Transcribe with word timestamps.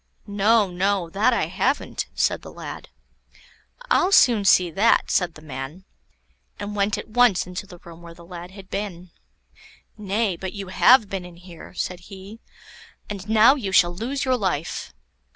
"No, 0.25 0.71
no; 0.71 1.11
that 1.11 1.31
I 1.31 1.45
haven't," 1.45 2.07
said 2.15 2.41
the 2.41 2.51
lad. 2.51 2.89
"I'll 3.91 4.11
soon 4.11 4.45
see 4.45 4.71
that," 4.71 5.11
said 5.11 5.35
the 5.35 5.43
man, 5.43 5.83
and 6.59 6.75
went 6.75 6.97
at 6.97 7.07
once 7.09 7.45
into 7.45 7.67
the 7.67 7.77
room 7.77 8.01
where 8.01 8.15
the 8.15 8.25
lad 8.25 8.49
had 8.49 8.71
been. 8.71 9.11
"Nay, 9.99 10.35
but 10.37 10.53
you 10.53 10.69
have 10.69 11.07
been 11.07 11.23
in 11.23 11.35
here," 11.37 11.75
said 11.75 11.99
he; 12.09 12.39
"and 13.11 13.29
now 13.29 13.53
you 13.53 13.71
shall 13.71 13.93
lose 13.93 14.25
your 14.25 14.37
life." 14.37 14.91